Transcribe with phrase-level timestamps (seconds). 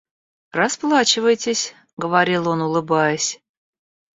[0.51, 3.39] Расплачивайтесь,— говорил он улыбаясь.